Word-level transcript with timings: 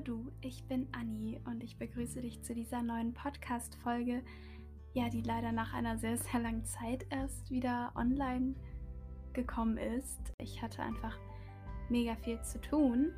Hallo 0.00 0.24
du, 0.24 0.32
ich 0.40 0.64
bin 0.64 0.88
Anni 0.92 1.40
und 1.44 1.62
ich 1.62 1.76
begrüße 1.76 2.22
dich 2.22 2.42
zu 2.42 2.54
dieser 2.54 2.82
neuen 2.82 3.12
Podcast-Folge, 3.12 4.22
ja, 4.94 5.10
die 5.10 5.20
leider 5.20 5.52
nach 5.52 5.74
einer 5.74 5.98
sehr, 5.98 6.16
sehr 6.16 6.40
langen 6.40 6.64
Zeit 6.64 7.04
erst 7.10 7.50
wieder 7.50 7.92
online 7.94 8.54
gekommen 9.34 9.76
ist. 9.76 10.18
Ich 10.38 10.62
hatte 10.62 10.82
einfach 10.82 11.18
mega 11.90 12.16
viel 12.16 12.40
zu 12.40 12.60
tun, 12.62 13.12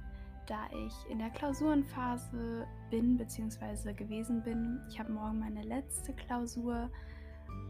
da 0.46 0.58
ich 0.86 1.10
in 1.10 1.18
der 1.20 1.30
Klausurenphase 1.30 2.66
bin 2.90 3.16
bzw. 3.16 3.92
gewesen 3.92 4.42
bin. 4.42 4.80
Ich 4.88 4.98
habe 4.98 5.12
morgen 5.12 5.38
meine 5.38 5.62
letzte 5.62 6.12
Klausur 6.14 6.90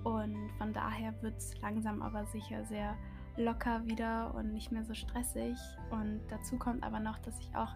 und 0.05 0.51
von 0.57 0.73
daher 0.73 1.21
wird 1.23 1.37
es 1.37 1.61
langsam 1.61 2.01
aber 2.01 2.25
sicher 2.27 2.65
sehr 2.65 2.97
locker 3.37 3.85
wieder 3.87 4.35
und 4.35 4.55
nicht 4.55 4.73
mehr 4.73 4.85
so 4.85 4.95
stressig. 4.95 5.59
Und 5.91 6.23
dazu 6.31 6.57
kommt 6.57 6.83
aber 6.83 7.01
noch, 7.01 7.19
dass 7.19 7.39
ich 7.41 7.55
auch 7.55 7.75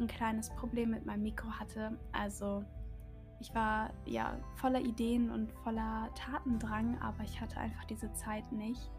ein 0.00 0.06
kleines 0.06 0.50
Problem 0.50 0.90
mit 0.90 1.06
meinem 1.06 1.22
Mikro 1.22 1.48
hatte. 1.50 1.98
Also 2.12 2.64
ich 3.40 3.54
war 3.54 3.90
ja 4.06 4.38
voller 4.56 4.80
Ideen 4.80 5.30
und 5.30 5.52
voller 5.52 6.08
Tatendrang, 6.14 6.98
aber 7.00 7.22
ich 7.24 7.40
hatte 7.40 7.58
einfach 7.58 7.84
diese 7.84 8.12
Zeit 8.12 8.50
nicht. 8.52 8.90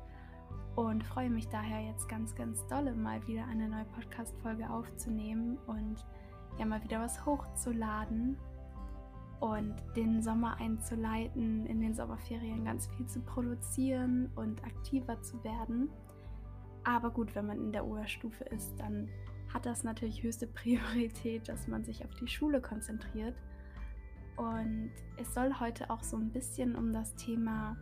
Und 0.76 1.04
freue 1.04 1.30
mich 1.30 1.48
daher 1.48 1.80
jetzt 1.82 2.10
ganz, 2.10 2.36
ganz 2.36 2.66
dolle, 2.68 2.94
mal 2.94 3.26
wieder 3.28 3.46
eine 3.46 3.70
neue 3.70 3.86
Podcast-Folge 3.86 4.70
aufzunehmen 4.70 5.58
und 5.68 6.06
ja 6.60 6.66
mal 6.66 6.84
wieder 6.84 7.00
was 7.00 7.26
hochzuladen 7.26 8.38
und 9.40 9.76
den 9.96 10.22
Sommer 10.22 10.58
einzuleiten, 10.60 11.66
in 11.66 11.80
den 11.80 11.94
Sommerferien 11.96 12.66
ganz 12.66 12.88
viel 12.88 13.06
zu 13.06 13.22
produzieren 13.22 14.32
und 14.36 14.64
aktiver 14.64 15.22
zu 15.22 15.42
werden. 15.44 15.90
Aber 16.84 17.10
gut, 17.10 17.36
wenn 17.36 17.48
man 17.48 17.60
in 17.60 17.72
der 17.72 17.86
Oberstufe 17.86 18.44
ist, 18.46 18.80
dann 18.80 19.10
hat 19.56 19.66
das 19.66 19.86
natürlich 19.86 20.22
höchste 20.22 20.48
Priorität, 20.48 21.48
dass 21.48 21.68
man 21.68 21.86
sich 21.86 22.04
auf 22.04 22.14
die 22.16 22.28
Schule 22.28 22.62
konzentriert. 22.62 23.36
Und 24.36 24.92
es 25.16 25.34
soll 25.34 25.58
heute 25.62 25.90
auch 25.90 26.04
so 26.04 26.18
ein 26.18 26.30
bisschen 26.30 26.76
um 26.76 26.92
das 26.92 27.16
Thema 27.16 27.78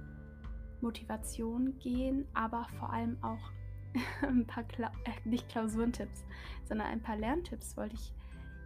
Motivation 0.82 1.80
gehen, 1.80 2.28
aber 2.36 2.68
vor 2.78 2.94
allem 2.94 3.18
auch 3.24 3.52
ein 4.22 4.46
paar, 4.46 4.64
Kla 4.66 4.92
äh, 5.06 5.28
nicht 5.28 5.50
Klausurentipps, 5.50 6.24
sondern 6.66 6.88
ein 6.88 7.02
paar 7.02 7.18
Lerntipps 7.18 7.76
wollte 7.76 7.96
ich 7.96 8.14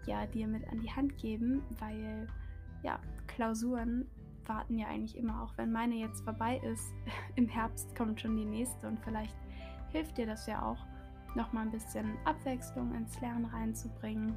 ja 0.06 0.26
dir 0.26 0.48
mit 0.48 0.68
an 0.68 0.82
die 0.82 0.92
Hand 0.92 1.18
geben, 1.18 1.64
weil 1.80 2.28
ja, 2.84 3.00
Klausuren 3.28 4.06
warten 4.46 4.78
ja 4.78 4.88
eigentlich 4.88 5.18
immer, 5.18 5.44
auch 5.44 5.58
wenn 5.58 5.72
meine 5.72 5.96
jetzt 5.96 6.26
vorbei 6.26 6.60
ist. 6.74 6.94
Im 7.36 7.48
Herbst 7.48 7.96
kommt 7.96 8.20
schon 8.20 8.36
die 8.36 8.46
nächste 8.46 8.86
und 8.86 9.00
vielleicht 9.00 9.36
hilft 9.94 10.18
dir 10.18 10.26
das 10.26 10.46
ja 10.46 10.62
auch, 10.62 10.86
nochmal 11.38 11.64
ein 11.64 11.72
bisschen 11.72 12.18
Abwechslung 12.26 12.94
ins 12.96 13.22
Lernen 13.22 13.46
reinzubringen. 13.46 14.36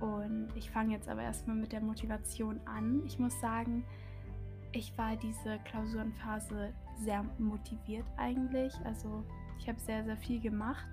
Und 0.00 0.48
ich 0.56 0.70
fange 0.70 0.94
jetzt 0.94 1.08
aber 1.08 1.22
erstmal 1.22 1.56
mit 1.56 1.70
der 1.70 1.80
Motivation 1.80 2.58
an. 2.64 3.02
Ich 3.06 3.18
muss 3.18 3.38
sagen, 3.40 3.84
ich 4.72 4.96
war 4.96 5.16
diese 5.16 5.58
Klausurenphase 5.64 6.72
sehr 6.96 7.24
motiviert 7.38 8.06
eigentlich. 8.16 8.74
Also 8.84 9.24
ich 9.58 9.68
habe 9.68 9.78
sehr, 9.78 10.04
sehr 10.04 10.16
viel 10.16 10.40
gemacht. 10.40 10.88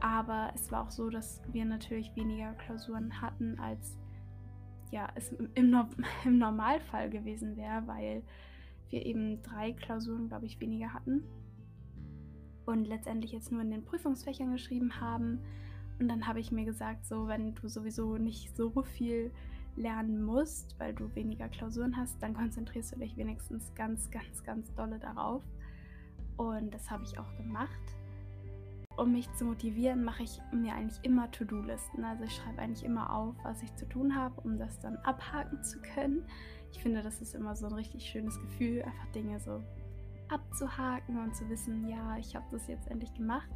Aber 0.00 0.52
es 0.54 0.70
war 0.70 0.84
auch 0.84 0.90
so, 0.90 1.10
dass 1.10 1.42
wir 1.50 1.64
natürlich 1.64 2.14
weniger 2.14 2.52
Klausuren 2.52 3.20
hatten, 3.20 3.58
als 3.58 3.96
ja, 4.90 5.08
es 5.16 5.32
im, 5.32 5.50
im 6.24 6.38
Normalfall 6.38 7.10
gewesen 7.10 7.56
wäre, 7.56 7.86
weil 7.86 8.22
wir 8.90 9.04
eben 9.04 9.42
drei 9.42 9.72
Klausuren, 9.72 10.28
glaube 10.28 10.46
ich, 10.46 10.60
weniger 10.60 10.92
hatten 10.92 11.24
und 12.68 12.84
letztendlich 12.84 13.32
jetzt 13.32 13.50
nur 13.50 13.62
in 13.62 13.70
den 13.70 13.82
Prüfungsfächern 13.82 14.52
geschrieben 14.52 15.00
haben. 15.00 15.40
Und 15.98 16.08
dann 16.08 16.26
habe 16.26 16.38
ich 16.38 16.52
mir 16.52 16.66
gesagt, 16.66 17.06
so 17.06 17.26
wenn 17.26 17.54
du 17.54 17.66
sowieso 17.66 18.18
nicht 18.18 18.54
so 18.54 18.82
viel 18.82 19.32
lernen 19.74 20.22
musst, 20.22 20.78
weil 20.78 20.92
du 20.92 21.14
weniger 21.14 21.48
Klausuren 21.48 21.96
hast, 21.96 22.22
dann 22.22 22.34
konzentrierst 22.34 22.94
du 22.94 22.98
dich 22.98 23.16
wenigstens 23.16 23.72
ganz, 23.74 24.10
ganz, 24.10 24.44
ganz 24.44 24.72
dolle 24.74 24.98
darauf. 24.98 25.42
Und 26.36 26.74
das 26.74 26.90
habe 26.90 27.04
ich 27.04 27.18
auch 27.18 27.36
gemacht. 27.38 27.70
Um 28.98 29.12
mich 29.12 29.32
zu 29.32 29.46
motivieren, 29.46 30.04
mache 30.04 30.24
ich 30.24 30.38
mir 30.52 30.74
eigentlich 30.74 30.98
immer 31.04 31.30
To-Do-Listen. 31.30 32.04
Also 32.04 32.24
ich 32.24 32.34
schreibe 32.34 32.60
eigentlich 32.60 32.84
immer 32.84 33.14
auf, 33.14 33.34
was 33.44 33.62
ich 33.62 33.74
zu 33.76 33.88
tun 33.88 34.14
habe, 34.14 34.38
um 34.42 34.58
das 34.58 34.78
dann 34.80 34.96
abhaken 34.98 35.64
zu 35.64 35.80
können. 35.80 36.22
Ich 36.70 36.82
finde, 36.82 37.02
das 37.02 37.22
ist 37.22 37.34
immer 37.34 37.56
so 37.56 37.66
ein 37.66 37.72
richtig 37.72 38.04
schönes 38.04 38.38
Gefühl, 38.38 38.82
einfach 38.82 39.06
Dinge 39.12 39.40
so 39.40 39.62
abzuhaken 40.30 41.18
und 41.22 41.34
zu 41.34 41.48
wissen, 41.48 41.88
ja, 41.88 42.16
ich 42.16 42.34
habe 42.36 42.46
das 42.50 42.66
jetzt 42.66 42.88
endlich 42.88 43.12
gemacht. 43.14 43.48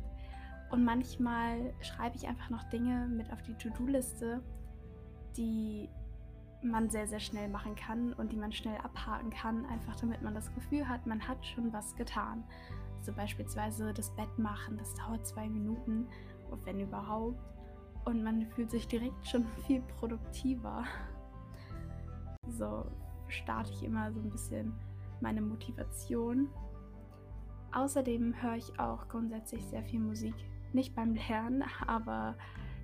Und 0.71 0.84
manchmal 0.84 1.75
schreibe 1.81 2.16
ich 2.16 2.27
einfach 2.27 2.49
noch 2.50 2.65
Dinge 2.71 3.06
mit 3.09 3.31
auf 3.33 3.43
die 3.43 3.55
To-Do-Liste, 3.55 4.43
die 5.37 5.88
man 6.62 6.88
sehr, 6.88 7.06
sehr 7.06 7.21
schnell 7.21 7.49
machen 7.49 7.75
kann 7.75 8.12
und 8.15 8.32
die 8.32 8.37
man 8.37 8.53
schnell 8.53 8.77
abhaken 8.78 9.31
kann, 9.31 9.66
einfach 9.66 9.97
damit 9.97 10.22
man 10.22 10.34
das 10.34 10.53
Gefühl 10.55 10.88
hat, 10.88 11.06
man 11.06 11.27
hat 11.27 11.44
schon 11.44 11.72
was 11.72 11.94
getan. 11.97 12.44
Also 12.99 13.12
beispielsweise 13.12 13.93
das 13.93 14.15
Bett 14.15 14.38
machen, 14.38 14.78
das 14.78 14.94
dauert 14.94 15.27
zwei 15.27 15.49
Minuten, 15.49 16.06
wenn 16.65 16.81
überhaupt. 16.81 17.38
Und 18.05 18.22
man 18.22 18.47
fühlt 18.47 18.71
sich 18.71 18.87
direkt 18.88 19.27
schon 19.27 19.47
viel 19.66 19.81
produktiver. 19.99 20.84
So 22.49 22.84
starte 23.28 23.72
ich 23.72 23.82
immer 23.82 24.12
so 24.12 24.21
ein 24.21 24.31
bisschen 24.31 24.72
meine 25.22 25.41
Motivation. 25.41 26.49
Außerdem 27.72 28.43
höre 28.43 28.56
ich 28.56 28.78
auch 28.78 29.09
grundsätzlich 29.09 29.65
sehr 29.65 29.83
viel 29.84 30.00
Musik. 30.00 30.34
Nicht 30.72 30.94
beim 30.94 31.15
Lernen, 31.15 31.65
aber 31.87 32.37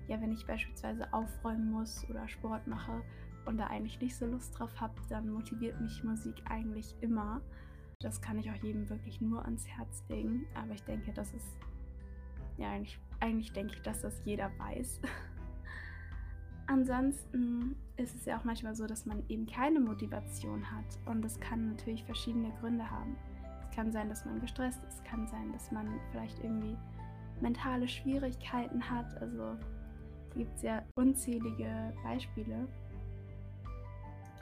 ja, 0.09 0.21
wenn 0.21 0.33
ich 0.33 0.47
beispielsweise 0.47 1.13
aufräumen 1.13 1.71
muss 1.71 2.09
oder 2.09 2.27
Sport 2.29 2.67
mache 2.67 3.03
und 3.45 3.59
da 3.59 3.67
eigentlich 3.67 4.01
nicht 4.01 4.17
so 4.17 4.27
Lust 4.27 4.59
drauf 4.59 4.81
habe, 4.81 4.95
dann 5.11 5.29
motiviert 5.29 5.79
mich 5.81 6.03
Musik 6.03 6.37
eigentlich 6.49 6.95
immer. 7.03 7.43
Das 8.01 8.21
kann 8.21 8.39
ich 8.39 8.51
auch 8.51 8.63
jedem 8.63 8.89
wirklich 8.89 9.21
nur 9.21 9.45
ans 9.45 9.67
Herz 9.67 10.05
legen. 10.09 10.47
Aber 10.55 10.73
ich 10.73 10.85
denke, 10.85 11.13
das 11.13 11.33
ist, 11.35 11.59
ja, 12.57 12.71
eigentlich, 12.71 12.99
eigentlich 13.21 13.53
denke 13.53 13.75
ich, 13.75 13.83
dass 13.83 14.01
das 14.01 14.23
jeder 14.25 14.51
weiß. 14.59 15.01
Ansonsten 16.69 17.77
ist 17.97 18.15
es 18.15 18.27
ja 18.27 18.39
auch 18.39 18.45
manchmal 18.45 18.75
so, 18.75 18.87
dass 18.87 19.07
man 19.07 19.23
eben 19.29 19.47
keine 19.47 19.81
Motivation 19.81 20.71
hat 20.71 20.99
und 21.07 21.23
das 21.23 21.41
kann 21.41 21.71
natürlich 21.71 22.05
verschiedene 22.05 22.53
Gründe 22.61 22.89
haben. 22.89 23.17
Es 23.63 23.75
kann 23.75 23.91
sein, 23.91 24.11
dass 24.11 24.27
man 24.27 24.39
gestresst 24.39 24.85
ist, 24.85 24.99
es 24.99 25.05
kann 25.05 25.27
sein, 25.27 25.51
dass 25.53 25.73
man 25.73 25.89
vielleicht 26.11 26.39
irgendwie 26.45 26.77
mentale 27.41 27.89
Schwierigkeiten 27.89 28.83
hat. 28.83 29.17
Also 29.21 29.57
gibt 30.35 30.55
es 30.57 30.63
ja 30.63 30.83
unzählige 30.95 31.95
Beispiele. 32.03 32.69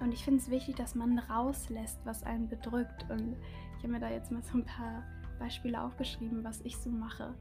Und 0.01 0.13
ich 0.13 0.25
finde 0.25 0.41
es 0.41 0.51
wichtig, 0.51 0.75
dass 0.75 0.97
man 0.97 1.19
rauslässt, 1.19 2.01
was 2.05 2.25
einen 2.25 2.49
bedrückt. 2.49 3.07
Und 3.09 3.37
ich 3.77 3.85
habe 3.85 3.93
mir 3.93 4.01
da 4.01 4.11
jetzt 4.11 4.33
mal 4.33 4.43
so 4.43 4.59
ein 4.59 4.65
paar 4.65 5.05
Beispiele 5.39 5.81
aufgeschrieben, 5.81 6.43
was 6.43 6.61
ich 6.63 6.77
so 6.77 6.91
mache. 6.91 7.35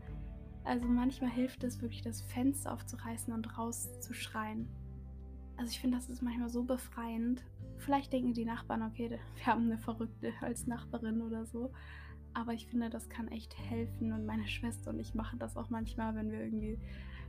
Also 0.65 0.87
manchmal 0.87 1.29
hilft 1.29 1.63
es 1.63 1.81
wirklich, 1.81 2.01
das 2.01 2.21
Fenster 2.21 2.73
aufzureißen 2.73 3.31
und 3.31 3.57
rauszuschreien. 3.57 4.67
Also 5.57 5.71
ich 5.71 5.79
finde, 5.79 5.97
das 5.97 6.09
ist 6.09 6.23
manchmal 6.23 6.49
so 6.49 6.63
befreiend. 6.63 7.45
Vielleicht 7.77 8.11
denken 8.11 8.33
die 8.33 8.45
Nachbarn, 8.45 8.81
okay, 8.81 9.09
wir 9.35 9.45
haben 9.45 9.65
eine 9.65 9.77
Verrückte 9.77 10.33
als 10.41 10.65
Nachbarin 10.65 11.21
oder 11.21 11.45
so. 11.45 11.71
Aber 12.33 12.53
ich 12.53 12.67
finde, 12.67 12.89
das 12.89 13.09
kann 13.09 13.27
echt 13.29 13.57
helfen. 13.57 14.11
Und 14.11 14.25
meine 14.25 14.47
Schwester 14.47 14.89
und 14.89 14.99
ich 14.99 15.13
machen 15.13 15.39
das 15.39 15.55
auch 15.55 15.69
manchmal, 15.69 16.15
wenn 16.15 16.31
wir 16.31 16.39
irgendwie 16.39 16.79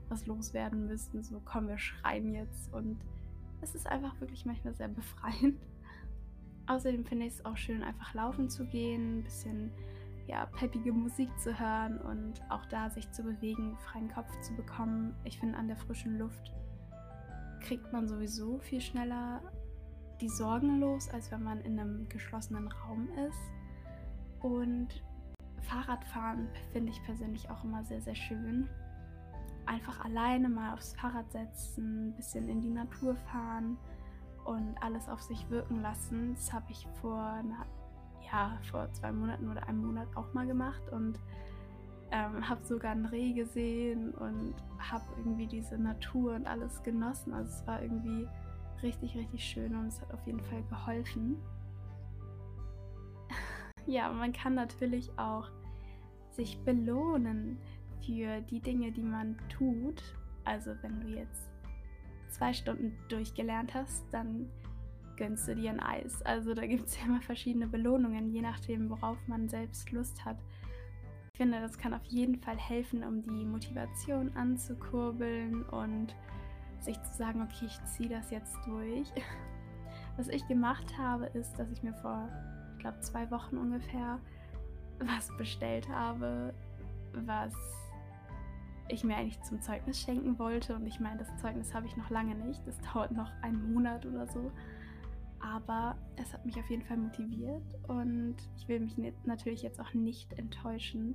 was 0.08 0.26
loswerden 0.26 0.86
müssen. 0.86 1.22
So, 1.22 1.40
komm, 1.44 1.68
wir 1.68 1.78
schreien 1.78 2.34
jetzt. 2.34 2.72
Und 2.72 2.98
es 3.60 3.74
ist 3.74 3.86
einfach 3.86 4.18
wirklich 4.20 4.46
manchmal 4.46 4.74
sehr 4.74 4.88
befreiend. 4.88 5.60
Außerdem 6.68 7.04
finde 7.04 7.26
ich 7.26 7.34
es 7.34 7.44
auch 7.44 7.56
schön, 7.56 7.82
einfach 7.82 8.14
laufen 8.14 8.48
zu 8.48 8.64
gehen, 8.66 9.18
ein 9.18 9.22
bisschen 9.24 9.70
ja, 10.26 10.46
peppige 10.46 10.92
Musik 10.92 11.28
zu 11.38 11.58
hören 11.58 11.98
und 12.00 12.42
auch 12.48 12.64
da 12.66 12.90
sich 12.90 13.10
zu 13.12 13.22
bewegen, 13.22 13.76
freien 13.78 14.08
Kopf 14.12 14.28
zu 14.40 14.54
bekommen. 14.54 15.14
Ich 15.24 15.38
finde, 15.38 15.56
an 15.56 15.68
der 15.68 15.76
frischen 15.76 16.18
Luft 16.18 16.52
kriegt 17.60 17.92
man 17.92 18.06
sowieso 18.06 18.58
viel 18.58 18.80
schneller 18.80 19.40
die 20.20 20.28
Sorgen 20.28 20.80
los, 20.80 21.08
als 21.08 21.30
wenn 21.30 21.42
man 21.42 21.60
in 21.60 21.78
einem 21.78 22.08
geschlossenen 22.08 22.68
Raum 22.68 23.08
ist. 23.28 23.50
Und 24.40 24.88
Fahrradfahren 25.62 26.48
finde 26.72 26.90
ich 26.90 27.02
persönlich 27.04 27.50
auch 27.50 27.64
immer 27.64 27.84
sehr, 27.84 28.00
sehr 28.00 28.14
schön. 28.14 28.68
Einfach 29.66 30.04
alleine 30.04 30.48
mal 30.48 30.72
aufs 30.72 30.94
Fahrrad 30.94 31.30
setzen, 31.32 32.08
ein 32.08 32.14
bisschen 32.14 32.48
in 32.48 32.60
die 32.60 32.70
Natur 32.70 33.16
fahren 33.16 33.76
und 34.44 34.76
alles 34.80 35.08
auf 35.08 35.20
sich 35.20 35.50
wirken 35.50 35.82
lassen. 35.82 36.34
Das 36.34 36.52
habe 36.52 36.70
ich 36.70 36.86
vor 37.00 37.20
einer 37.20 37.66
ja, 38.30 38.58
vor 38.70 38.92
zwei 38.92 39.12
Monaten 39.12 39.50
oder 39.50 39.66
einem 39.68 39.84
Monat 39.84 40.08
auch 40.16 40.32
mal 40.32 40.46
gemacht 40.46 40.82
und 40.90 41.18
ähm, 42.10 42.48
habe 42.48 42.64
sogar 42.64 42.92
einen 42.92 43.06
Reh 43.06 43.32
gesehen 43.32 44.12
und 44.12 44.54
habe 44.78 45.04
irgendwie 45.16 45.46
diese 45.46 45.76
Natur 45.78 46.34
und 46.34 46.46
alles 46.46 46.82
genossen. 46.82 47.32
Also 47.32 47.50
es 47.50 47.66
war 47.66 47.82
irgendwie 47.82 48.28
richtig, 48.82 49.16
richtig 49.16 49.44
schön 49.44 49.74
und 49.74 49.88
es 49.88 50.00
hat 50.00 50.12
auf 50.12 50.24
jeden 50.26 50.40
Fall 50.44 50.62
geholfen. 50.64 51.36
ja, 53.86 54.10
man 54.12 54.32
kann 54.32 54.54
natürlich 54.54 55.10
auch 55.18 55.50
sich 56.30 56.58
belohnen 56.64 57.58
für 58.04 58.40
die 58.42 58.60
Dinge, 58.60 58.92
die 58.92 59.02
man 59.02 59.36
tut. 59.48 60.02
Also 60.44 60.72
wenn 60.82 61.00
du 61.00 61.08
jetzt 61.08 61.48
zwei 62.30 62.52
Stunden 62.52 62.96
durchgelernt 63.08 63.74
hast, 63.74 64.04
dann 64.12 64.48
gönnst 65.16 65.48
du 65.48 65.54
dir 65.54 65.70
ein 65.70 65.80
Eis. 65.80 66.22
Also 66.22 66.54
da 66.54 66.66
gibt 66.66 66.86
es 66.86 66.98
ja 66.98 67.06
immer 67.06 67.20
verschiedene 67.20 67.66
Belohnungen, 67.66 68.30
je 68.30 68.42
nachdem, 68.42 68.90
worauf 68.90 69.18
man 69.26 69.48
selbst 69.48 69.90
Lust 69.92 70.24
hat. 70.24 70.38
Ich 71.32 71.38
finde, 71.38 71.60
das 71.60 71.76
kann 71.76 71.92
auf 71.92 72.04
jeden 72.06 72.36
Fall 72.36 72.56
helfen, 72.56 73.04
um 73.04 73.22
die 73.22 73.44
Motivation 73.44 74.34
anzukurbeln 74.36 75.64
und 75.64 76.14
sich 76.80 77.00
zu 77.02 77.14
sagen, 77.14 77.42
okay, 77.42 77.66
ich 77.66 77.84
ziehe 77.84 78.08
das 78.08 78.30
jetzt 78.30 78.56
durch. 78.66 79.12
Was 80.16 80.28
ich 80.28 80.46
gemacht 80.48 80.96
habe, 80.96 81.26
ist, 81.26 81.58
dass 81.58 81.70
ich 81.70 81.82
mir 81.82 81.92
vor, 81.94 82.28
ich 82.72 82.78
glaube, 82.78 83.00
zwei 83.00 83.30
Wochen 83.30 83.58
ungefähr 83.58 84.18
was 84.98 85.28
bestellt 85.36 85.86
habe, 85.90 86.54
was 87.12 87.52
ich 88.88 89.04
mir 89.04 89.16
eigentlich 89.16 89.42
zum 89.42 89.60
Zeugnis 89.60 90.00
schenken 90.00 90.38
wollte. 90.38 90.74
Und 90.74 90.86
ich 90.86 91.00
meine, 91.00 91.18
das 91.18 91.36
Zeugnis 91.36 91.74
habe 91.74 91.86
ich 91.86 91.96
noch 91.96 92.08
lange 92.10 92.34
nicht. 92.34 92.66
Das 92.66 92.78
dauert 92.80 93.10
noch 93.10 93.30
einen 93.42 93.74
Monat 93.74 94.06
oder 94.06 94.26
so. 94.26 94.50
Aber 95.40 95.96
es 96.16 96.32
hat 96.32 96.44
mich 96.44 96.56
auf 96.58 96.68
jeden 96.70 96.82
Fall 96.82 96.96
motiviert 96.96 97.62
und 97.88 98.36
ich 98.56 98.68
will 98.68 98.80
mich 98.80 98.96
natürlich 99.24 99.62
jetzt 99.62 99.80
auch 99.80 99.94
nicht 99.94 100.32
enttäuschen, 100.34 101.14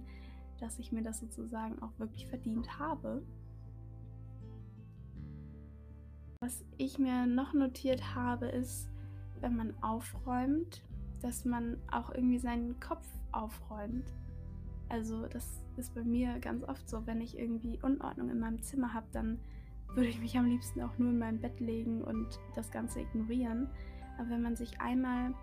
dass 0.60 0.80
ich 0.80 0.92
mir 0.92 1.02
das 1.02 1.20
sozusagen 1.20 1.82
auch 1.82 1.98
wirklich 1.98 2.28
verdient 2.28 2.80
habe. 2.80 3.24
Was 6.40 6.64
ich 6.78 6.98
mir 6.98 7.26
noch 7.26 7.54
notiert 7.54 8.16
habe, 8.16 8.48
ist, 8.48 8.90
wenn 9.42 9.56
man 9.56 9.74
aufräumt, 9.82 10.84
dass 11.22 11.46
man 11.46 11.78
auch 11.92 12.14
irgendwie 12.14 12.40
seinen 12.40 12.80
Kopf 12.80 13.06
aufräumt. 13.32 14.06
Also 14.90 15.28
das 15.28 15.64
ist 15.78 15.94
bei 15.94 16.04
mir 16.04 16.40
ganz 16.40 16.64
oft 16.64 16.90
so, 16.90 17.06
wenn 17.06 17.22
ich 17.22 17.38
irgendwie 17.38 17.80
Unordnung 17.82 18.30
in 18.30 18.40
meinem 18.40 18.62
Zimmer 18.62 18.94
habe, 18.94 19.08
dann 19.12 19.40
würde 19.94 20.10
ich 20.10 20.20
mich 20.20 20.38
am 20.38 20.46
liebsten 20.46 20.82
auch 20.82 20.98
nur 20.98 21.10
in 21.10 21.20
mein 21.20 21.40
Bett 21.40 21.60
legen 21.60 22.02
und 22.02 22.40
das 22.56 22.72
Ganze 22.72 23.02
ignorieren. 23.02 23.68
Aber 24.22 24.30
wenn 24.30 24.44
man 24.44 24.56
sich 24.56 24.80
einmal, 24.80 25.34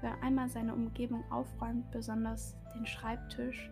wenn 0.00 0.12
einmal 0.20 0.48
seine 0.48 0.74
Umgebung 0.74 1.22
aufräumt, 1.30 1.88
besonders 1.92 2.56
den 2.74 2.84
Schreibtisch, 2.84 3.70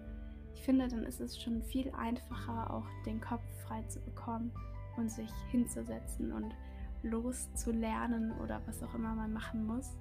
ich 0.54 0.62
finde, 0.62 0.86
dann 0.86 1.02
ist 1.02 1.20
es 1.20 1.40
schon 1.40 1.62
viel 1.64 1.90
einfacher, 1.90 2.72
auch 2.72 2.86
den 3.04 3.20
Kopf 3.20 3.42
frei 3.66 3.82
zu 3.88 4.00
bekommen 4.00 4.52
und 4.96 5.10
sich 5.10 5.30
hinzusetzen 5.50 6.30
und 6.30 6.54
loszulernen 7.02 8.32
oder 8.40 8.60
was 8.66 8.80
auch 8.84 8.94
immer 8.94 9.16
man 9.16 9.32
machen 9.32 9.66
muss. 9.66 9.96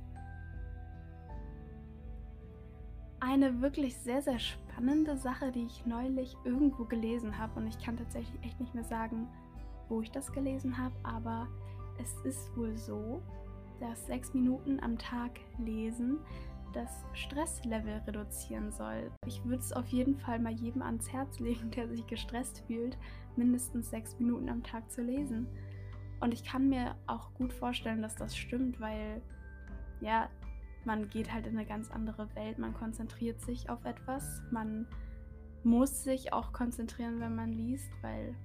Eine 3.20 3.62
wirklich 3.62 3.98
sehr, 3.98 4.22
sehr 4.22 4.38
spannende 4.38 5.18
Sache, 5.18 5.52
die 5.52 5.66
ich 5.66 5.88
neulich 5.88 6.38
irgendwo 6.44 6.86
gelesen 6.86 7.40
habe 7.40 7.60
und 7.60 7.66
ich 7.66 7.80
kann 7.84 7.98
tatsächlich 7.98 8.44
echt 8.44 8.60
nicht 8.60 8.76
mehr 8.76 8.84
sagen, 8.84 9.28
wo 9.90 10.02
ich 10.02 10.12
das 10.12 10.32
gelesen 10.32 10.78
habe, 10.78 10.94
aber 11.02 11.48
es 12.00 12.14
ist 12.26 12.56
wohl 12.56 12.78
so, 12.78 13.24
dass 13.82 14.08
sechs 14.08 14.34
Minuten 14.34 14.80
am 14.80 14.98
Tag 14.98 15.40
lesen 15.58 16.20
das 16.74 17.06
Stresslevel 17.14 18.02
reduzieren 18.08 18.72
soll. 18.72 19.12
Ich 19.26 19.44
würde 19.44 19.60
es 19.62 19.74
auf 19.74 19.88
jeden 19.88 20.16
Fall 20.18 20.40
mal 20.40 20.54
jedem 20.54 20.82
ans 20.82 21.12
Herz 21.12 21.40
legen, 21.40 21.72
der 21.72 21.88
sich 21.88 22.06
gestresst 22.08 22.64
fühlt, 22.68 22.98
mindestens 23.36 23.90
sechs 23.90 24.18
Minuten 24.20 24.50
am 24.50 24.64
Tag 24.64 24.92
zu 24.92 25.02
lesen. 25.02 25.48
Und 26.20 26.34
ich 26.34 26.44
kann 26.44 26.70
mir 26.70 26.96
auch 27.08 27.34
gut 27.34 27.52
vorstellen, 27.52 28.02
dass 28.02 28.16
das 28.16 28.36
stimmt, 28.36 28.80
weil 28.80 29.22
ja, 30.02 30.30
man 30.86 31.10
geht 31.10 31.34
halt 31.34 31.48
in 31.48 31.58
eine 31.58 31.68
ganz 31.68 31.92
andere 31.92 32.34
Welt, 32.36 32.58
man 32.58 32.74
konzentriert 32.74 33.42
sich 33.42 33.70
auf 33.70 33.86
etwas, 33.86 34.42
man 34.52 34.88
muss 35.64 36.04
sich 36.04 36.34
auch 36.34 36.54
konzentrieren, 36.54 37.20
wenn 37.20 37.36
man 37.36 37.52
liest, 37.52 37.92
weil 38.02 38.36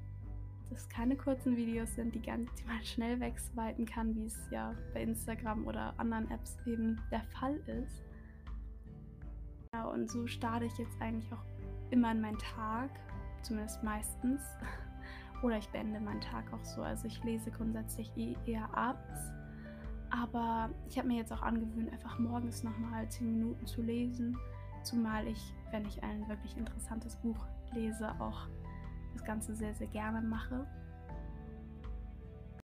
das 0.71 0.89
keine 0.89 1.17
kurzen 1.17 1.57
Videos 1.57 1.95
sind, 1.95 2.15
die, 2.15 2.23
ganz, 2.23 2.53
die 2.55 2.65
man 2.65 2.83
schnell 2.85 3.21
wegswipen 3.21 3.87
kann, 3.87 4.15
wie 4.17 4.27
es 4.27 4.49
ja 4.51 4.75
bei 4.93 5.03
Instagram 5.03 5.67
oder 5.67 5.95
anderen 5.99 6.31
Apps 6.31 6.57
eben 6.67 7.01
der 7.11 7.23
Fall 7.39 7.57
ist. 7.67 8.03
Ja, 9.73 9.85
und 9.85 10.11
so 10.11 10.27
starte 10.27 10.65
ich 10.65 10.77
jetzt 10.79 11.01
eigentlich 11.01 11.33
auch 11.33 11.45
immer 11.91 12.13
in 12.13 12.21
meinen 12.21 12.39
Tag, 12.39 12.91
zumindest 13.43 13.83
meistens. 13.83 14.43
Oder 15.43 15.59
ich 15.59 15.69
beende 15.69 16.01
meinen 16.01 16.23
Tag 16.23 16.51
auch 16.53 16.65
so. 16.65 16.83
Also 16.83 17.07
ich 17.07 17.23
lese 17.23 17.51
grundsätzlich 17.51 18.11
eh 18.17 18.37
eher 18.47 18.75
abends. 18.75 19.33
Aber 20.11 20.71
ich 20.89 20.97
habe 20.99 21.09
mir 21.09 21.19
jetzt 21.19 21.33
auch 21.33 21.43
angewöhnt, 21.43 21.93
einfach 21.93 22.19
morgens 22.19 22.63
nochmal 22.63 23.09
10 23.09 23.31
Minuten 23.39 23.67
zu 23.67 23.83
lesen. 23.83 24.37
Zumal 24.83 25.27
ich, 25.27 25.55
wenn 25.73 25.85
ich 25.85 26.03
ein 26.03 26.27
wirklich 26.29 26.57
interessantes 26.57 27.17
Buch 27.17 27.45
lese, 27.75 28.11
auch 28.21 28.49
das 29.17 29.25
Ganze 29.25 29.55
sehr, 29.55 29.75
sehr 29.75 29.87
gerne 29.89 30.21
mache. 30.21 30.67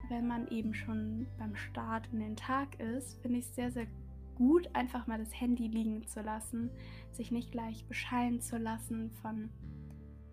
Wenn 0.10 0.28
man 0.28 0.48
eben 0.50 0.74
schon 0.74 1.28
beim 1.38 1.56
Start 1.56 2.10
in 2.12 2.20
den 2.20 2.36
Tag 2.36 2.80
ist, 2.80 3.22
finde 3.22 3.40
ich 3.40 3.46
es 3.46 3.56
sehr, 3.56 3.72
sehr 3.72 3.88
gut, 4.36 4.70
einfach 4.74 5.08
mal 5.08 5.20
das 5.20 5.40
Handy 5.40 5.68
liegen 5.68 6.06
zu 6.08 6.22
lassen, 6.22 6.70
sich 7.12 7.32
nicht 7.32 7.52
gleich 7.52 7.86
beschallen 7.86 8.42
zu 8.42 8.58
lassen 8.58 9.12
von 9.22 9.50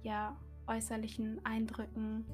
ja, 0.02 0.36
äußerlichen 0.66 1.44
Eindrücken. 1.44 2.24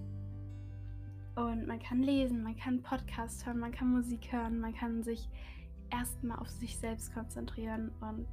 Und 1.34 1.66
man 1.66 1.80
kann 1.80 2.02
lesen, 2.02 2.42
man 2.42 2.56
kann 2.56 2.82
Podcast 2.82 3.44
hören, 3.44 3.58
man 3.58 3.72
kann 3.72 3.92
Musik 3.92 4.32
hören, 4.32 4.60
man 4.60 4.74
kann 4.74 5.02
sich 5.02 5.28
erstmal 5.90 6.38
auf 6.38 6.48
sich 6.48 6.78
selbst 6.78 7.12
konzentrieren 7.12 7.90
und 8.00 8.26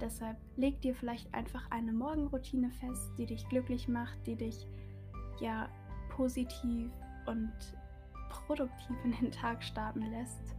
Deshalb 0.00 0.36
leg 0.56 0.80
dir 0.80 0.94
vielleicht 0.94 1.32
einfach 1.34 1.70
eine 1.70 1.92
Morgenroutine 1.92 2.70
fest, 2.70 3.12
die 3.18 3.26
dich 3.26 3.46
glücklich 3.48 3.88
macht, 3.88 4.26
die 4.26 4.36
dich 4.36 4.66
ja 5.40 5.68
positiv 6.10 6.90
und 7.26 7.52
produktiv 8.30 8.96
in 9.04 9.12
den 9.12 9.30
Tag 9.30 9.62
starten 9.62 10.02
lässt. 10.10 10.56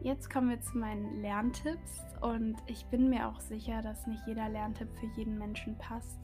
Jetzt 0.00 0.30
kommen 0.30 0.48
wir 0.48 0.60
zu 0.60 0.78
meinen 0.78 1.20
Lerntipps 1.20 2.04
und 2.22 2.56
ich 2.66 2.86
bin 2.86 3.10
mir 3.10 3.28
auch 3.28 3.38
sicher, 3.40 3.82
dass 3.82 4.06
nicht 4.06 4.26
jeder 4.26 4.48
Lerntipp 4.48 4.88
für 4.98 5.06
jeden 5.18 5.38
Menschen 5.38 5.76
passt. 5.76 6.18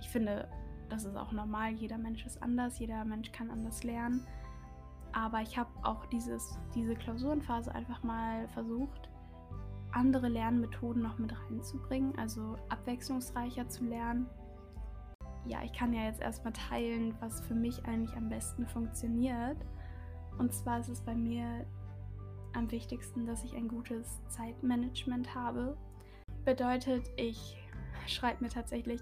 Ich 0.00 0.08
finde, 0.08 0.48
das 0.88 1.04
ist 1.04 1.16
auch 1.16 1.32
normal, 1.32 1.72
jeder 1.72 1.98
Mensch 1.98 2.24
ist 2.24 2.42
anders, 2.42 2.78
jeder 2.78 3.04
Mensch 3.04 3.32
kann 3.32 3.50
anders 3.50 3.82
lernen. 3.82 4.26
Aber 5.12 5.40
ich 5.40 5.58
habe 5.58 5.70
auch 5.82 6.06
dieses, 6.06 6.56
diese 6.74 6.94
Klausurenphase 6.94 7.74
einfach 7.74 8.02
mal 8.04 8.46
versucht, 8.48 9.10
andere 9.92 10.28
Lernmethoden 10.28 11.02
noch 11.02 11.18
mit 11.18 11.32
reinzubringen, 11.32 12.16
also 12.18 12.56
abwechslungsreicher 12.68 13.68
zu 13.68 13.84
lernen. 13.84 14.26
Ja, 15.46 15.62
ich 15.64 15.72
kann 15.72 15.92
ja 15.92 16.04
jetzt 16.04 16.20
erstmal 16.20 16.52
teilen, 16.52 17.14
was 17.20 17.40
für 17.40 17.54
mich 17.54 17.84
eigentlich 17.86 18.16
am 18.16 18.28
besten 18.28 18.66
funktioniert. 18.66 19.56
Und 20.38 20.52
zwar 20.52 20.80
ist 20.80 20.88
es 20.88 21.00
bei 21.00 21.14
mir 21.14 21.66
am 22.52 22.70
wichtigsten, 22.70 23.26
dass 23.26 23.44
ich 23.44 23.54
ein 23.54 23.68
gutes 23.68 24.20
Zeitmanagement 24.28 25.34
habe. 25.34 25.76
Bedeutet, 26.44 27.10
ich 27.16 27.56
schreibe 28.06 28.44
mir 28.44 28.50
tatsächlich 28.50 29.00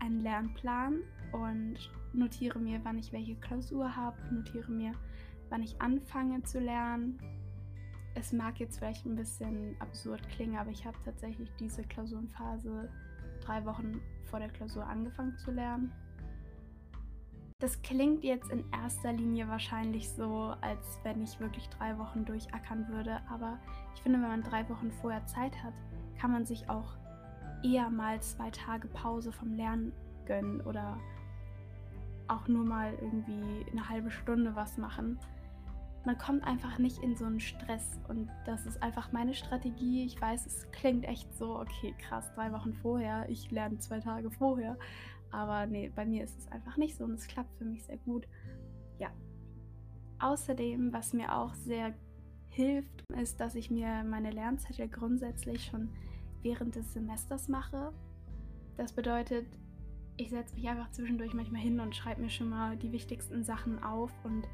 einen 0.00 0.22
Lernplan 0.22 1.00
und 1.32 1.76
notiere 2.12 2.58
mir, 2.58 2.80
wann 2.84 2.98
ich 2.98 3.12
welche 3.12 3.36
Klausur 3.36 3.94
habe, 3.94 4.16
notiere 4.32 4.70
mir, 4.70 4.92
wann 5.48 5.62
ich 5.62 5.80
anfange 5.80 6.42
zu 6.42 6.60
lernen, 6.60 7.18
es 8.16 8.32
mag 8.32 8.58
jetzt 8.58 8.78
vielleicht 8.78 9.04
ein 9.04 9.14
bisschen 9.14 9.76
absurd 9.78 10.26
klingen, 10.30 10.56
aber 10.56 10.70
ich 10.70 10.86
habe 10.86 10.96
tatsächlich 11.04 11.52
diese 11.60 11.82
Klausurenphase 11.82 12.88
drei 13.40 13.64
Wochen 13.66 14.00
vor 14.24 14.38
der 14.38 14.48
Klausur 14.48 14.86
angefangen 14.86 15.36
zu 15.36 15.50
lernen. 15.50 15.92
Das 17.58 17.80
klingt 17.82 18.24
jetzt 18.24 18.50
in 18.50 18.64
erster 18.72 19.12
Linie 19.12 19.48
wahrscheinlich 19.48 20.08
so, 20.08 20.54
als 20.60 20.98
wenn 21.04 21.22
ich 21.22 21.40
wirklich 21.40 21.68
drei 21.68 21.96
Wochen 21.98 22.24
durchackern 22.24 22.88
würde, 22.88 23.20
aber 23.30 23.58
ich 23.94 24.02
finde, 24.02 24.20
wenn 24.20 24.28
man 24.28 24.42
drei 24.42 24.68
Wochen 24.68 24.90
vorher 24.90 25.24
Zeit 25.26 25.62
hat, 25.62 25.74
kann 26.18 26.32
man 26.32 26.46
sich 26.46 26.68
auch 26.68 26.96
eher 27.62 27.90
mal 27.90 28.20
zwei 28.22 28.50
Tage 28.50 28.88
Pause 28.88 29.30
vom 29.30 29.54
Lernen 29.54 29.92
gönnen 30.26 30.60
oder 30.62 30.98
auch 32.28 32.48
nur 32.48 32.64
mal 32.64 32.94
irgendwie 32.94 33.70
eine 33.70 33.88
halbe 33.88 34.10
Stunde 34.10 34.56
was 34.56 34.78
machen 34.78 35.18
man 36.06 36.16
kommt 36.16 36.44
einfach 36.44 36.78
nicht 36.78 37.02
in 37.02 37.16
so 37.16 37.24
einen 37.24 37.40
Stress. 37.40 37.98
Und 38.08 38.30
das 38.46 38.64
ist 38.64 38.80
einfach 38.82 39.12
meine 39.12 39.34
Strategie. 39.34 40.06
Ich 40.06 40.20
weiß, 40.20 40.46
es 40.46 40.70
klingt 40.70 41.04
echt 41.04 41.36
so, 41.36 41.58
okay, 41.58 41.94
krass, 41.98 42.32
drei 42.34 42.52
Wochen 42.52 42.72
vorher, 42.74 43.28
ich 43.28 43.50
lerne 43.50 43.78
zwei 43.78 43.98
Tage 43.98 44.30
vorher. 44.30 44.78
Aber 45.32 45.66
nee, 45.66 45.90
bei 45.94 46.06
mir 46.06 46.22
ist 46.22 46.38
es 46.38 46.48
einfach 46.52 46.76
nicht 46.76 46.96
so 46.96 47.04
und 47.04 47.14
es 47.14 47.26
klappt 47.26 47.54
für 47.58 47.64
mich 47.64 47.84
sehr 47.84 47.98
gut. 47.98 48.26
Ja. 48.98 49.10
Außerdem, 50.20 50.92
was 50.92 51.12
mir 51.12 51.36
auch 51.36 51.54
sehr 51.54 51.92
hilft, 52.50 53.02
ist, 53.20 53.40
dass 53.40 53.56
ich 53.56 53.70
mir 53.70 54.04
meine 54.04 54.30
Lernzettel 54.30 54.88
grundsätzlich 54.88 55.64
schon 55.64 55.90
während 56.42 56.76
des 56.76 56.92
Semesters 56.92 57.48
mache. 57.48 57.92
Das 58.76 58.92
bedeutet, 58.92 59.46
ich 60.16 60.30
setze 60.30 60.54
mich 60.54 60.68
einfach 60.68 60.90
zwischendurch 60.92 61.34
manchmal 61.34 61.60
hin 61.60 61.80
und 61.80 61.96
schreibe 61.96 62.22
mir 62.22 62.30
schon 62.30 62.48
mal 62.48 62.76
die 62.76 62.92
wichtigsten 62.92 63.42
Sachen 63.42 63.82
auf 63.82 64.12
und 64.24 64.46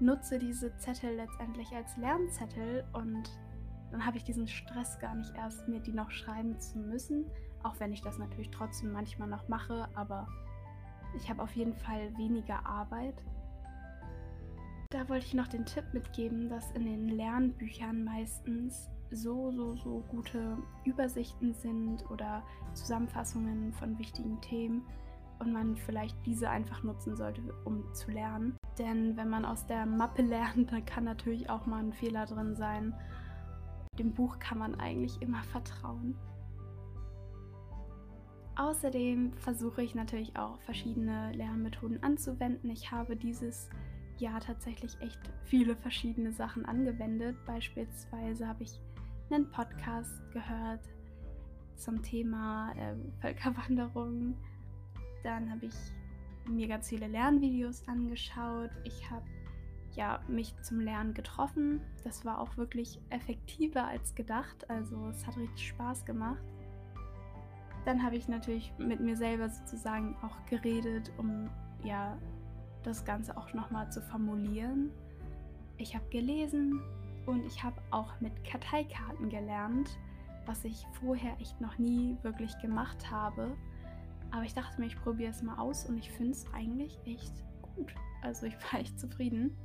nutze 0.00 0.38
diese 0.38 0.76
Zettel 0.78 1.16
letztendlich 1.16 1.70
als 1.72 1.96
Lernzettel 1.96 2.84
und 2.92 3.30
dann 3.90 4.06
habe 4.06 4.16
ich 4.16 4.24
diesen 4.24 4.46
Stress 4.46 4.98
gar 4.98 5.14
nicht 5.14 5.34
erst, 5.34 5.68
mir 5.68 5.80
die 5.80 5.92
noch 5.92 6.10
schreiben 6.10 6.58
zu 6.60 6.78
müssen, 6.78 7.26
auch 7.62 7.78
wenn 7.80 7.92
ich 7.92 8.02
das 8.02 8.18
natürlich 8.18 8.50
trotzdem 8.50 8.92
manchmal 8.92 9.28
noch 9.28 9.48
mache, 9.48 9.88
aber 9.94 10.28
ich 11.16 11.28
habe 11.28 11.42
auf 11.42 11.52
jeden 11.56 11.74
Fall 11.74 12.16
weniger 12.16 12.64
Arbeit. 12.64 13.22
Da 14.90 15.08
wollte 15.08 15.26
ich 15.26 15.34
noch 15.34 15.48
den 15.48 15.66
Tipp 15.66 15.84
mitgeben, 15.92 16.48
dass 16.48 16.70
in 16.72 16.84
den 16.84 17.08
Lernbüchern 17.08 18.04
meistens 18.04 18.88
so, 19.10 19.50
so, 19.50 19.76
so 19.76 20.04
gute 20.08 20.56
Übersichten 20.84 21.54
sind 21.54 22.08
oder 22.10 22.42
Zusammenfassungen 22.74 23.72
von 23.72 23.98
wichtigen 23.98 24.40
Themen 24.40 24.86
und 25.40 25.52
man 25.52 25.76
vielleicht 25.76 26.16
diese 26.26 26.48
einfach 26.48 26.82
nutzen 26.82 27.16
sollte, 27.16 27.42
um 27.64 27.92
zu 27.92 28.10
lernen. 28.10 28.59
Denn 28.80 29.14
wenn 29.18 29.28
man 29.28 29.44
aus 29.44 29.66
der 29.66 29.84
Mappe 29.84 30.22
lernt, 30.22 30.72
dann 30.72 30.84
kann 30.86 31.04
natürlich 31.04 31.50
auch 31.50 31.66
mal 31.66 31.84
ein 31.84 31.92
Fehler 31.92 32.24
drin 32.24 32.56
sein. 32.56 32.94
Dem 33.98 34.14
Buch 34.14 34.38
kann 34.38 34.58
man 34.58 34.74
eigentlich 34.80 35.20
immer 35.20 35.42
vertrauen. 35.42 36.16
Außerdem 38.56 39.34
versuche 39.34 39.82
ich 39.82 39.94
natürlich 39.94 40.36
auch 40.36 40.60
verschiedene 40.62 41.32
Lernmethoden 41.32 42.02
anzuwenden. 42.02 42.70
Ich 42.70 42.90
habe 42.90 43.16
dieses 43.16 43.68
Jahr 44.18 44.40
tatsächlich 44.40 44.98
echt 45.00 45.18
viele 45.44 45.76
verschiedene 45.76 46.32
Sachen 46.32 46.64
angewendet. 46.64 47.36
Beispielsweise 47.46 48.48
habe 48.48 48.62
ich 48.62 48.80
einen 49.30 49.50
Podcast 49.50 50.20
gehört 50.32 50.88
zum 51.76 52.02
Thema 52.02 52.72
äh, 52.72 52.94
Völkerwanderung. 53.20 54.36
Dann 55.22 55.50
habe 55.50 55.66
ich 55.66 55.74
mir 56.46 56.68
ganz 56.68 56.88
viele 56.88 57.06
Lernvideos 57.06 57.86
angeschaut. 57.88 58.70
Ich 58.84 59.10
habe 59.10 59.24
ja, 59.96 60.20
mich 60.28 60.54
zum 60.62 60.80
Lernen 60.80 61.14
getroffen. 61.14 61.80
Das 62.04 62.24
war 62.24 62.40
auch 62.40 62.56
wirklich 62.56 63.00
effektiver 63.10 63.86
als 63.86 64.14
gedacht. 64.14 64.68
Also 64.70 65.08
es 65.08 65.26
hat 65.26 65.36
richtig 65.36 65.68
Spaß 65.68 66.04
gemacht. 66.04 66.42
Dann 67.84 68.02
habe 68.02 68.16
ich 68.16 68.28
natürlich 68.28 68.72
mit 68.78 69.00
mir 69.00 69.16
selber 69.16 69.48
sozusagen 69.48 70.16
auch 70.22 70.44
geredet, 70.46 71.10
um 71.16 71.48
ja 71.82 72.18
das 72.82 73.04
Ganze 73.04 73.36
auch 73.36 73.52
nochmal 73.54 73.90
zu 73.90 74.02
formulieren. 74.02 74.90
Ich 75.78 75.94
habe 75.94 76.08
gelesen 76.10 76.80
und 77.26 77.44
ich 77.46 77.62
habe 77.62 77.80
auch 77.90 78.20
mit 78.20 78.44
Karteikarten 78.44 79.28
gelernt, 79.30 79.98
was 80.46 80.64
ich 80.64 80.86
vorher 81.00 81.38
echt 81.40 81.60
noch 81.60 81.78
nie 81.78 82.16
wirklich 82.22 82.56
gemacht 82.58 83.10
habe. 83.10 83.56
Aber 84.32 84.44
ich 84.44 84.54
dachte 84.54 84.80
mir, 84.80 84.86
ich 84.86 85.00
probiere 85.00 85.30
es 85.30 85.42
mal 85.42 85.58
aus 85.58 85.86
und 85.86 85.98
ich 85.98 86.10
finde 86.10 86.32
es 86.32 86.46
eigentlich 86.52 86.98
echt 87.04 87.32
gut. 87.62 87.94
Also 88.22 88.46
ich 88.46 88.54
war 88.72 88.80
echt 88.80 88.98
zufrieden. 88.98 89.56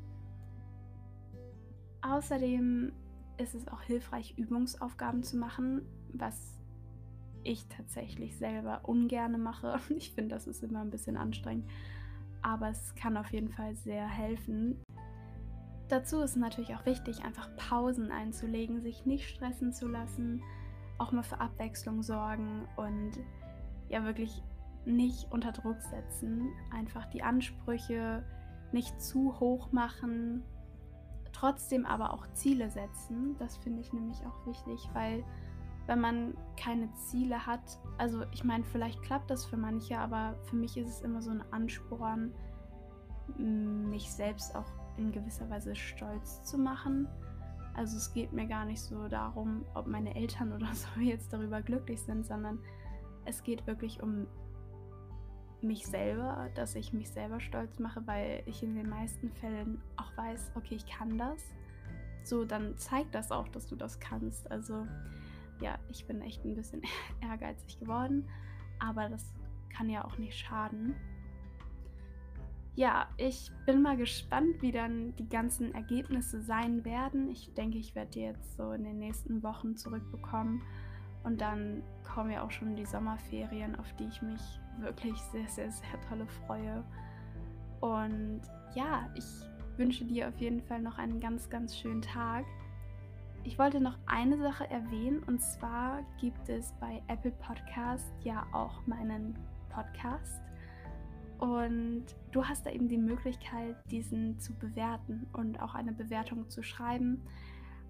Außerdem 2.01 2.91
ist 3.37 3.55
es 3.55 3.67
auch 3.67 3.81
hilfreich, 3.81 4.37
Übungsaufgaben 4.37 5.23
zu 5.23 5.37
machen, 5.37 5.81
was 6.13 6.59
ich 7.43 7.67
tatsächlich 7.67 8.37
selber 8.37 8.81
ungerne 8.83 9.37
mache. 9.37 9.79
Ich 9.89 10.13
finde, 10.13 10.35
das 10.35 10.47
ist 10.47 10.63
immer 10.63 10.81
ein 10.81 10.89
bisschen 10.89 11.17
anstrengend 11.17 11.69
aber 12.45 12.69
es 12.69 12.93
kann 12.93 13.17
auf 13.17 13.31
jeden 13.33 13.49
Fall 13.49 13.75
sehr 13.75 14.07
helfen. 14.07 14.79
Dazu 15.87 16.21
ist 16.21 16.35
natürlich 16.35 16.75
auch 16.75 16.85
wichtig, 16.85 17.23
einfach 17.25 17.49
Pausen 17.55 18.11
einzulegen, 18.11 18.81
sich 18.81 19.07
nicht 19.07 19.27
stressen 19.27 19.73
zu 19.73 19.87
lassen, 19.87 20.43
auch 20.99 21.11
mal 21.11 21.23
für 21.23 21.41
Abwechslung 21.41 22.03
sorgen 22.03 22.67
und 22.75 23.13
ja 23.89 24.03
wirklich 24.03 24.43
nicht 24.85 25.31
unter 25.31 25.51
Druck 25.51 25.81
setzen, 25.81 26.49
einfach 26.71 27.05
die 27.07 27.23
Ansprüche 27.23 28.23
nicht 28.71 29.01
zu 29.01 29.39
hoch 29.39 29.71
machen, 29.71 30.43
trotzdem 31.31 31.85
aber 31.85 32.13
auch 32.13 32.27
Ziele 32.33 32.69
setzen. 32.69 33.35
Das 33.39 33.57
finde 33.57 33.81
ich 33.81 33.93
nämlich 33.93 34.19
auch 34.25 34.45
wichtig, 34.45 34.89
weil 34.93 35.23
wenn 35.87 35.99
man 35.99 36.33
keine 36.57 36.91
Ziele 36.93 37.45
hat. 37.45 37.79
Also 37.97 38.23
ich 38.31 38.43
meine, 38.43 38.63
vielleicht 38.63 39.01
klappt 39.03 39.29
das 39.29 39.45
für 39.45 39.57
manche, 39.57 39.97
aber 39.97 40.35
für 40.43 40.55
mich 40.55 40.77
ist 40.77 40.89
es 40.89 41.01
immer 41.01 41.21
so 41.21 41.31
ein 41.31 41.43
Ansporn, 41.51 42.33
mich 43.37 44.11
selbst 44.11 44.55
auch 44.55 44.71
in 44.97 45.11
gewisser 45.11 45.49
Weise 45.49 45.75
stolz 45.75 46.43
zu 46.43 46.57
machen. 46.57 47.07
Also 47.73 47.97
es 47.97 48.13
geht 48.13 48.31
mir 48.31 48.47
gar 48.47 48.65
nicht 48.65 48.81
so 48.81 49.07
darum, 49.07 49.65
ob 49.73 49.87
meine 49.87 50.15
Eltern 50.15 50.53
oder 50.53 50.69
so 50.73 50.99
jetzt 50.99 51.33
darüber 51.33 51.61
glücklich 51.61 52.01
sind, 52.01 52.25
sondern 52.25 52.59
es 53.25 53.43
geht 53.43 53.67
wirklich 53.67 54.01
um 54.01 54.27
mich 55.65 55.85
selber, 55.85 56.49
dass 56.55 56.75
ich 56.75 56.93
mich 56.93 57.09
selber 57.09 57.39
stolz 57.39 57.79
mache, 57.79 58.05
weil 58.05 58.43
ich 58.45 58.63
in 58.63 58.75
den 58.75 58.89
meisten 58.89 59.31
Fällen 59.31 59.81
auch 59.97 60.15
weiß, 60.17 60.51
okay, 60.55 60.75
ich 60.75 60.85
kann 60.85 61.17
das. 61.17 61.41
So, 62.23 62.45
dann 62.45 62.77
zeigt 62.77 63.13
das 63.13 63.31
auch, 63.31 63.47
dass 63.49 63.67
du 63.67 63.75
das 63.75 63.99
kannst. 63.99 64.49
Also 64.51 64.87
ja, 65.61 65.77
ich 65.89 66.05
bin 66.05 66.21
echt 66.21 66.43
ein 66.45 66.55
bisschen 66.55 66.81
ehrgeizig 67.21 67.79
geworden, 67.79 68.27
aber 68.79 69.09
das 69.09 69.33
kann 69.75 69.89
ja 69.89 70.05
auch 70.05 70.17
nicht 70.17 70.37
schaden. 70.37 70.95
Ja, 72.77 73.07
ich 73.15 73.51
bin 73.65 73.81
mal 73.81 73.95
gespannt, 73.95 74.61
wie 74.61 74.73
dann 74.73 75.15
die 75.15 75.29
ganzen 75.29 75.73
Ergebnisse 75.73 76.41
sein 76.41 76.83
werden. 76.83 77.29
Ich 77.31 77.53
denke, 77.53 77.77
ich 77.77 77.95
werde 77.95 78.11
die 78.11 78.21
jetzt 78.21 78.57
so 78.57 78.73
in 78.73 78.83
den 78.83 78.99
nächsten 78.99 79.43
Wochen 79.43 79.77
zurückbekommen. 79.77 80.61
Und 81.25 81.41
dann 81.41 81.83
kommen 82.03 82.31
ja 82.31 82.43
auch 82.43 82.51
schon 82.51 82.75
die 82.75 82.85
Sommerferien, 82.85 83.75
auf 83.75 83.91
die 83.93 84.05
ich 84.05 84.21
mich 84.21 84.41
wirklich 84.79 85.17
sehr, 85.31 85.47
sehr, 85.47 85.71
sehr 85.71 86.01
tolle 86.07 86.27
freue. 86.45 86.83
Und 87.81 88.41
ja, 88.75 89.09
ich 89.15 89.25
wünsche 89.77 90.05
dir 90.05 90.29
auf 90.29 90.37
jeden 90.37 90.61
Fall 90.61 90.81
noch 90.81 90.97
einen 90.97 91.19
ganz, 91.19 91.49
ganz 91.49 91.77
schönen 91.77 92.01
Tag. 92.01 92.45
Ich 93.43 93.59
wollte 93.59 93.81
noch 93.81 93.97
eine 94.05 94.37
Sache 94.37 94.69
erwähnen 94.69 95.21
und 95.23 95.41
zwar 95.41 96.03
gibt 96.19 96.49
es 96.49 96.73
bei 96.79 97.01
Apple 97.07 97.31
Podcast 97.31 98.11
ja 98.23 98.45
auch 98.51 98.85
meinen 98.87 99.37
Podcast 99.69 100.41
und 101.39 102.05
du 102.31 102.45
hast 102.45 102.65
da 102.65 102.71
eben 102.71 102.87
die 102.87 102.97
Möglichkeit, 102.97 103.75
diesen 103.91 104.39
zu 104.39 104.53
bewerten 104.53 105.27
und 105.33 105.61
auch 105.61 105.75
eine 105.75 105.91
Bewertung 105.91 106.49
zu 106.49 106.63
schreiben. 106.63 107.21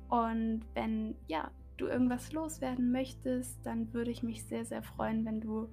Und 0.10 0.62
wenn 0.74 1.16
ja, 1.28 1.52
du 1.78 1.88
irgendwas 1.88 2.32
loswerden 2.32 2.92
möchtest, 2.92 3.66
dann 3.66 3.94
würde 3.94 4.12
ich 4.12 4.24
mich 4.24 4.46
sehr, 4.46 4.66
sehr 4.66 4.84
freuen, 4.84 5.26
wenn 5.26 5.42
du 5.42 5.70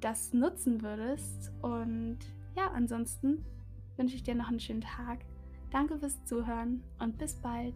das 0.00 0.32
nutzen 0.32 0.82
würdest. 0.82 1.52
Und 1.62 2.18
ja, 2.56 2.70
ansonsten 2.72 3.44
wünsche 3.96 4.16
ich 4.16 4.22
dir 4.22 4.34
noch 4.34 4.48
einen 4.48 4.60
schönen 4.60 4.82
Tag. 4.82 5.24
Danke 5.70 5.98
fürs 5.98 6.22
Zuhören 6.24 6.82
und 6.98 7.18
bis 7.18 7.34
bald. 7.36 7.74